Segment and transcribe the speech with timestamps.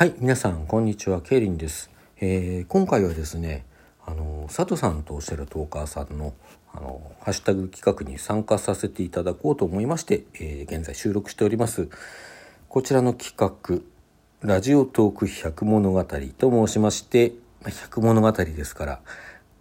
[0.00, 1.20] はい、皆さん、こんにちは。
[1.20, 1.90] ケイリンです。
[2.22, 3.66] えー今回はですね、
[4.06, 6.32] あの、佐藤さんとおっしゃるトーカーさんの、
[6.72, 11.90] あの、ハッシュタグ企画に参加させていただこうと思いまして、えー現在収録しております。
[12.70, 13.82] こちらの企画、
[14.40, 19.00] ラジオトーク百物語と申しまして、ま百物語ですから、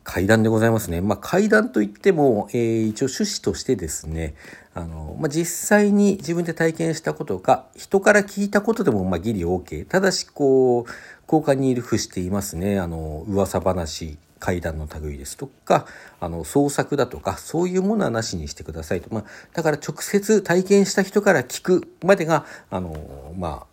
[0.06, 1.02] 階段でございますね。
[1.02, 4.36] まあ、階段といっても、えー一応趣旨としてですね、
[4.80, 9.86] あの、まあ、実際に自分で体験したことか、人から聞いたことでも、ま、ギリ OK。
[9.88, 10.92] ただし、こう、
[11.32, 12.79] 交換にいるふしていますね。
[12.79, 15.86] あの、噂話、階段の類ですとか、
[16.20, 19.14] あの、創作だとか、そういうものはなしにしてくださいと。
[19.14, 19.23] まあ、
[19.54, 23.68] だから直接体験した人から聞くまでが、あの、まあ、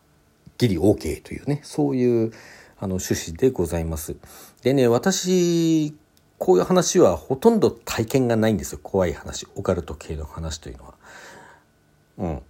[0.58, 2.32] ギリ OK というね、そういう
[2.78, 4.16] あの趣旨でございます。
[4.62, 5.94] でね、私、
[6.38, 8.80] こういう話はほとんど体験がないんですよ。
[8.82, 10.95] 怖い話、オカルト系の話というのは。
[12.18, 12.42] うん。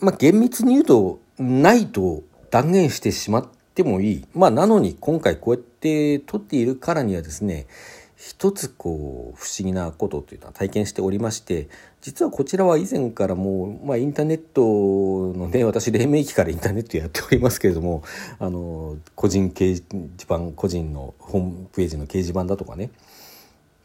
[0.00, 4.24] まあ、厳密に言うと、ないと断言してしまってもいい。
[4.34, 7.66] まあ、なのに今回こうやって撮っているからにはですね、
[8.16, 11.68] 一つこう不思議なことというのは体験しておりまして
[12.00, 18.02] 実はこちらは以前からもう、まあ、インターネットのね私黎明期からインターネットやっておりますけれども
[18.38, 19.84] あの個人掲示
[20.24, 22.90] 板個人のホームページの掲示板だとかね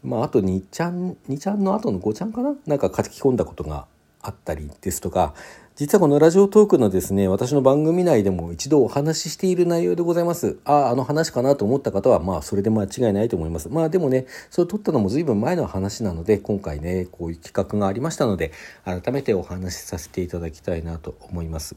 [0.01, 2.55] まああと2ちゃん2ちゃんの後の5ちゃんかな？
[2.65, 3.85] なんか書き込んだことが
[4.21, 5.33] あったりですとか
[5.75, 10.59] 実はこのラジオトークのですね私の番組内でも一度お話ししている内容でございます。
[10.63, 13.69] あああの話かなと思った方はまあそれで間違いないと思います。
[13.69, 18.51] まあでもねそれを撮ったのも随分前の話なので今回ねこういう企画がありましたので
[18.85, 21.75] 改めてお話しさせていただきたいなと思います。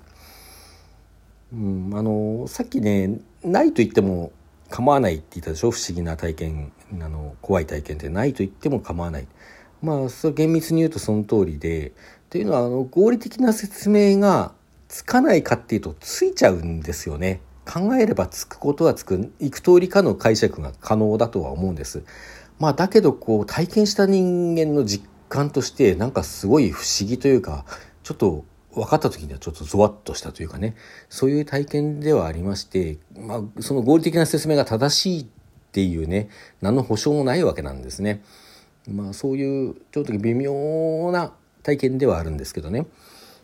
[1.53, 4.33] うんあのさっきねないと言っても
[4.69, 5.71] 構わないって言ったでしょ？
[5.71, 9.29] 不思議な体験あの怖い体験ってないと言っても構わない。
[9.83, 11.93] まあそ厳密に言うとその通りで
[12.35, 14.51] というのはあの合理的な説明が
[14.89, 17.41] つかないかっていうとついちゃうんですよね。
[17.65, 22.03] 考えればつくことはつく幾通りかの解釈が可能だとは思うんです。
[22.59, 27.67] まあだけどこう体験した人間の実感としてなんかすごい不思議というか
[28.03, 30.75] ちょっと分かった時にはちょっとゾワッとしたというかね。
[31.09, 35.27] そういう体験ではありまして、まあ、その合理的な説明が正しいっ
[35.71, 36.31] ていうね
[36.61, 38.25] 何の保証もないわけなんですね。
[38.89, 41.33] まあそういうちょっと微妙な
[41.65, 42.87] 体験ではあるんですけどね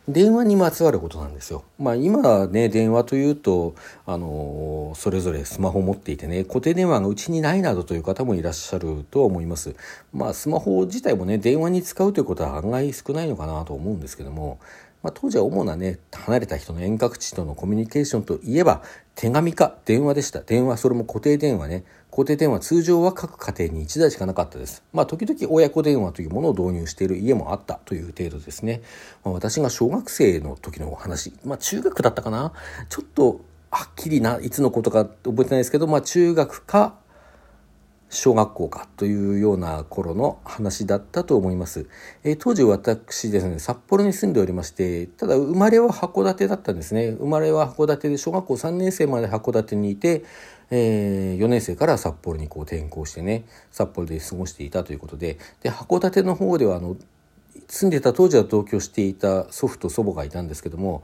[0.08, 1.62] 電話にまつわることなんですよ。
[1.78, 3.74] まあ今ね電話というと
[4.06, 9.74] あのそれぞれスマホ持っていてね固定電話がうちにないなどという方もいらっしゃるとは思います。
[10.12, 14.58] まあスマホ自体もね電話に使うということは案外少ないのかなと思うんですけども
[15.02, 18.82] まあ、当時は主なね離れた人の遠隔地とのコミュニケーションといえば
[19.14, 28.82] 手紙か電話でした電話それも固定電話ね固定電話通常は各家庭に1台しかなかったですまあ時々親子電話というものを導入している家もあったという程度ですね、
[29.24, 32.52] まあ、私が小学生の時のお話まあ中学だったかな
[32.88, 33.40] ちょっと
[33.70, 36.94] はっきりないつのことか覚えてないですけどまあ中学か
[38.10, 41.86] 小学校かというような頃の話だったと思います。
[42.24, 47.12] えー当時私ですね、札幌に住んでおりまして、ただ生まれは函館だったんですね。
[47.12, 50.24] 生まれは函館で小学校3年生まで函館にいて、
[50.70, 56.96] え4年生から札幌にこう転校してね、札幌で過ごしていたということで、で、函館の方ではあの、
[57.68, 61.02] 住んでた当時は同居していた祖父と祖母がいたんですけども、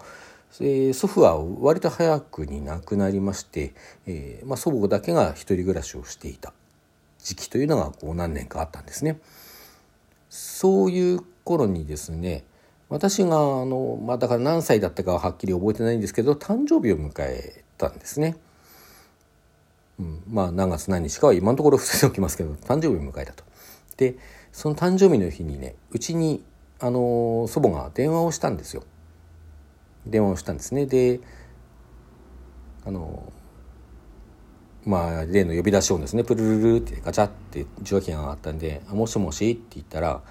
[0.60, 3.74] えー祖父は割と早くに亡くなりまして、
[4.06, 6.52] えーまあ、祖母だけが一人暮らしをしていた
[7.18, 9.18] 時期というのがこう何年かあったんですね。
[10.30, 12.44] そういう頃にですね
[12.88, 18.36] 私があの、まあ、だから何歳だったかははっきり覚えてないんですけど誕生日を迎えたんですね。
[19.98, 23.44] うん、まあ何月何日かは今のところ伏せておきますけど 誕生日を迎えたと。
[23.96, 24.16] で
[24.52, 26.44] その誕生日の日にねうちに
[26.80, 28.82] あの祖母が電話をしたんですよ。
[30.06, 30.86] 電話をしたんですね。
[30.86, 31.20] で
[32.84, 33.32] あの
[34.84, 40.22] まあ例の呼び出し音ですねプルルルってガチャって受話器が上がったんで「もしもし?」って言ったら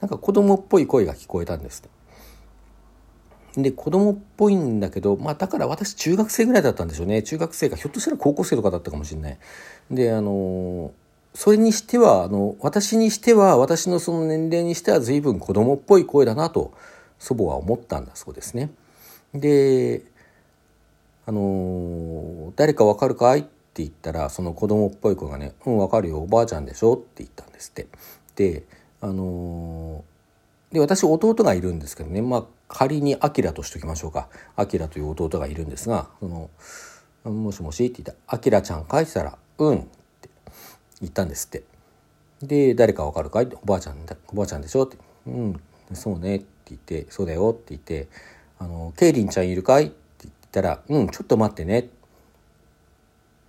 [0.00, 1.88] なんか子供っぽい声が聞こえたんです
[3.56, 7.22] で子供っぽいんだけどまあだから私中学生ぐらいだったんでしょうね。
[7.22, 9.38] 中学生かひょっとしたら高校生とかだったかもしれない。
[9.90, 10.92] であの
[11.34, 16.72] それにしてはあの私にしては私のその年齢にしては随分子供っぽい声だなと
[17.18, 18.70] 祖母は思ったんだそうですね。
[19.34, 20.02] で
[21.26, 23.48] あの誰かわかるかいって
[23.82, 27.86] 言ったらその子供っぽい子がね「うんわかるよおばあちゃんでしょ」って言ったんですって。
[28.36, 28.64] で
[29.00, 30.04] あの
[30.72, 36.50] で私弟がいるんですけどねまあ仮にアキラとしておきましょうかアキラという弟がいるんですが「その
[37.24, 39.82] もしもし」って言ったら「アキラちゃんかい?」って言ったら「うん」っ
[40.20, 40.30] て
[41.00, 41.64] 言ったんですって
[42.42, 43.96] で誰かわかるかいっておばあちゃん
[44.28, 44.96] おばあちゃんでしょって
[45.26, 45.60] 「うん
[45.92, 48.08] そうね」って言って「そうだよ」って言って
[48.58, 51.90] 「あのケイリンちゃんいるかい?」って言ったら「うんちょっと待ってね」って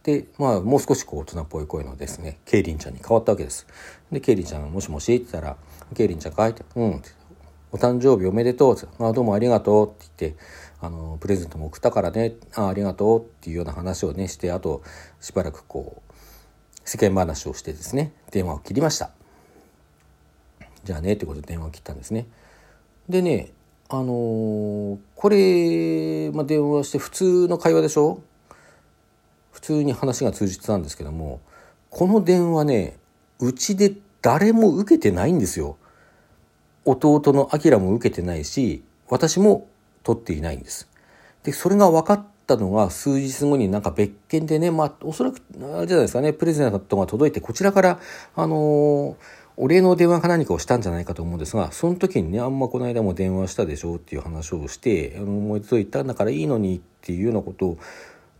[0.03, 3.68] で、まあ、もう少しこう大人っぽい声のですね、ケイリンちゃんに変わったわけです。
[4.12, 5.57] で、ケイリンちゃん、もしもしって言ったら、
[5.95, 7.01] ケイリンちゃん帰って、うん、
[7.71, 10.42] お誕生日おめでとうって、あどうもありがとうって言って、
[10.81, 14.81] あの、プレゼントも送ったからね、あありがとうっていうような話をね、して、あと、
[15.19, 16.12] しばらくこう、
[16.83, 19.12] 世間話をしてですね、電話を切りました。
[20.83, 22.25] じゃあね、ってことで電話を切ったんですね。
[23.07, 23.51] でね、
[23.88, 28.21] あのー、これ、まあ、電話して普通の会話でしょ？
[29.62, 31.40] 普通に話が通じてたんですけども
[31.92, 32.98] この電話ね
[33.40, 35.78] うちで誰も受けてないんですよ。
[36.86, 39.68] 弟のアキラも受けてないし私も
[40.04, 40.88] 取っていないんです。
[41.44, 45.42] でそれが分かったのが数日後になんか別件でねまあおそらく
[45.75, 48.00] あれじゃないですかねプレゼントが届いてこちらから
[48.36, 49.16] あのー、
[49.58, 57.78] お礼の電話か何かをしたんじゃないかと思うんですがその時にねあんまこの間も電話したでしょっていう話をしてあの思いついたんだからいいのにっていうようなことを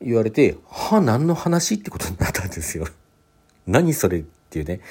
[0.02, 2.88] 言われて、はあ、何の話ってことになったんですよ。
[3.68, 4.82] 何それっていうね。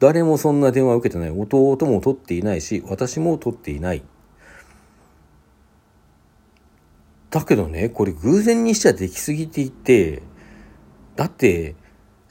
[0.00, 1.30] 誰もそんな電話を受けてない。
[1.30, 4.02] 弟も取っていないし、私も取っていない。
[7.30, 10.22] だけどね、これ偶然にしちゃできすぎていて、
[11.16, 11.74] だって、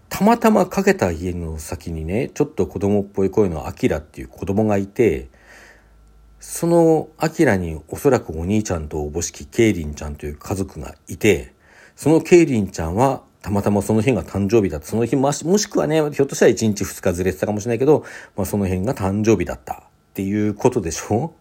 [0.09, 5.29] たまたまかけた家の先にね、ちょっと子供っぽい声のアキラっていう子供がいて、
[6.39, 11.52] そのアキラにおそらくお兄ちゃんとおぼしきケイリンちゃんという家族がいて、
[11.95, 14.87] そのケイリンちゃんはたまたまその日が誕生日だった。
[14.87, 18.05] その日もしくはね、ひょっとしたら1日2日ずれてたかもしれないけど、
[18.35, 19.77] まあ、その辺が誕生日だったっ
[20.13, 21.33] ていうことでしょ？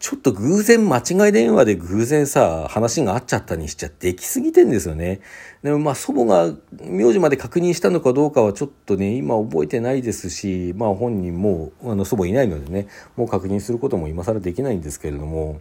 [0.00, 5.20] ちょっと偶然間違い電話で偶然さ、話があっちゃったにしちゃできすぎてんですよね。
[5.62, 6.52] でもまあ祖母が
[6.82, 15.60] 名字まで確認したのかどうかはちょっとね、今覚えてないですし、まあ本人もあの祖母いないのでね、もう確認することも今更できないんですけれども、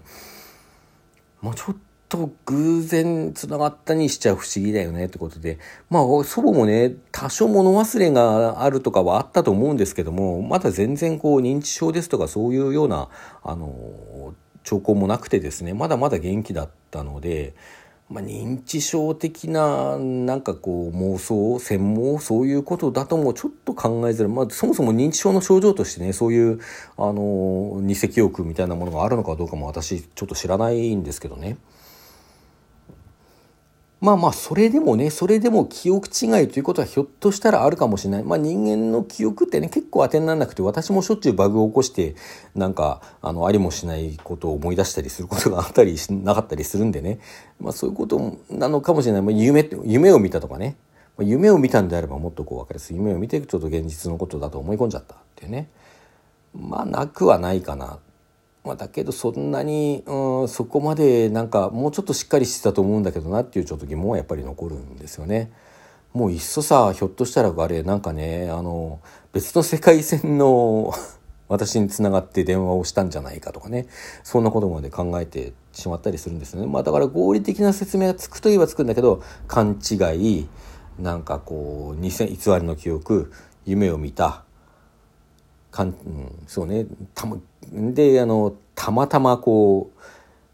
[1.42, 1.76] まあちょっ
[2.14, 5.58] と偶然つながったにしちゃ不思議だよねってことで、
[5.90, 13.10] まあ祖母もね、多少物忘れがあるとかはあったと思うんですけども、まだ全然こう認知症ですとかそういうような、
[13.42, 17.56] あの、兆候もなくてですね、まだまだ元気だったので、
[18.10, 26.60] まあ、認知症的ななんかこう妄想専門そういうことだともちょっと考えづらい、まあ、そもそも認知症の症状としてねそういう
[26.98, 31.58] あの二石憶みたいなものがあるのかどうかも私ちょっと知らないんですけどね。
[34.04, 38.24] まあまあ、それでもね、それでも記憶違いということはひょっとしたらあるかもしれない。
[38.26, 42.16] まあ人間の記憶ってね、結構当てにならなくて、私もしょっちゅうバグを起こして、
[42.54, 47.20] なんか、あの、ありもしないことを思い出したりすることがあったりしなかったりするんでね。
[47.62, 49.22] まあそういうことなのかもしれない。
[49.22, 50.76] まあ夢、夢を見たとかね。
[51.16, 52.98] まあ、夢を見たんであればもっとこう分かりやすい。
[52.98, 55.70] 夢を見てちょっと現実のことだと思い込んじゃったっていうね。
[56.54, 58.00] まあなくはないかな。
[58.64, 65.52] まあ、だけどそんなに、うん、そこまでなんかもうちょっとしっかりしてたと思うんだけどなっていうちょっと疑問はやっぱり残るんですよね。
[66.14, 69.02] もういっそさひょっとしたらあれなんかねあの
[69.34, 70.94] 別の世界線の
[71.50, 73.88] 私につながって電話をしたんじゃないかとかね
[74.24, 76.68] そんなことまで考えてしまったりするんですよね。
[76.68, 80.48] まあだから合理的な説明がつくといえばつくんだけど勘違い
[81.00, 83.32] なんかこう偽偽りの記憶
[83.66, 84.44] 夢を見た
[85.74, 86.86] かん、うん、そうね。
[87.16, 87.38] たま
[87.74, 89.92] であのたまたまこ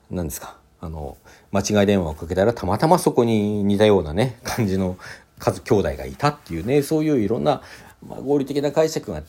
[0.09, 0.57] うなんですか。
[0.81, 1.17] あの
[1.51, 4.97] 間違い電話をかけたらたまたまそこに似たようなね感じの
[5.37, 7.61] 数兄弟がいたっていうねそういういろんな、
[8.07, 9.21] まあ、合理的な解釈が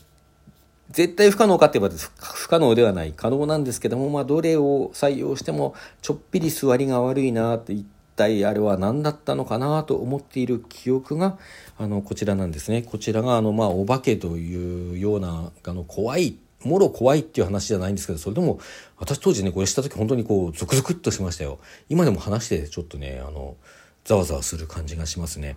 [0.91, 11.39] 絶対不可能かって言えば不可能ではない可能なんですけども、まあ、どれを採用してもちょっぴり座りが悪いなって言って体あれは何だったのかなと思っている記憶が
[11.79, 12.83] あのこちらなんですね。
[12.83, 18.61] こちらがあのまあお化けというようなあの怖いもろ怖いっていう話じゃないんですけどそれでも
[18.99, 21.59] 私当時ねこれした時本当にこうゾクゾクっとしましたよ。
[21.89, 23.57] 今でも話してちょっとねあの
[24.05, 25.57] ざわざわする感じがしますね。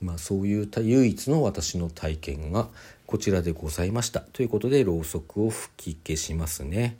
[0.00, 2.68] まあそういう唯一の私の体験が
[3.06, 4.20] こちらでございました。
[4.20, 6.96] ということでろうそくを吹き消しますね。